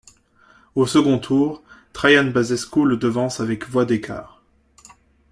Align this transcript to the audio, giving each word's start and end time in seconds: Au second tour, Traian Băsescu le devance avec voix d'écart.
Au 0.73 0.87
second 0.87 1.19
tour, 1.19 1.61
Traian 1.93 2.23
Băsescu 2.31 2.85
le 2.85 2.97
devance 2.97 3.39
avec 3.39 3.67
voix 3.69 3.85
d'écart. 3.85 4.41